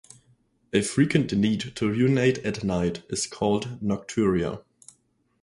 A 0.73 0.81
frequent 0.81 1.31
need 1.31 1.75
to 1.75 1.93
urinate 1.93 2.39
at 2.39 2.63
night 2.63 3.03
is 3.11 3.27
called 3.27 3.79
nocturia. 3.83 4.63